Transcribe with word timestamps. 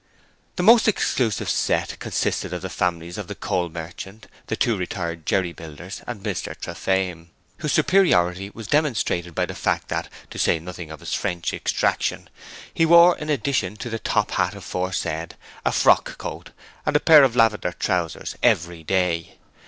The 0.55 0.63
most 0.63 0.87
exclusive 0.87 1.47
set 1.47 1.99
consisted 1.99 2.53
of 2.53 2.63
the 2.63 2.71
families 2.71 3.19
of 3.19 3.27
the 3.27 3.35
coal 3.35 3.69
merchant, 3.69 4.25
the 4.47 4.55
two 4.55 4.75
retired 4.75 5.27
jerry 5.27 5.53
builders 5.53 6.01
and 6.07 6.23
Mr 6.23 6.55
Trafaim, 6.59 7.29
whose 7.59 7.73
superiority 7.73 8.49
was 8.51 8.65
demonstrated 8.65 9.35
by 9.35 9.45
the 9.45 9.53
fact 9.53 9.89
that, 9.89 10.09
to 10.31 10.39
say 10.39 10.57
nothing 10.57 10.89
of 10.89 11.01
his 11.01 11.13
French 11.13 11.53
extraction, 11.53 12.31
he 12.73 12.83
wore 12.83 13.15
in 13.19 13.29
addition 13.29 13.75
to 13.75 13.91
the 13.91 13.99
top 13.99 14.31
hat 14.31 14.55
aforesaid 14.55 15.35
a 15.63 15.71
frock 15.71 16.17
coat 16.17 16.49
and 16.83 16.95
a 16.95 16.99
pair 16.99 17.21
of 17.23 17.35
lavender 17.35 17.71
trousers 17.71 18.35
every 18.41 18.81
day. 18.83 19.37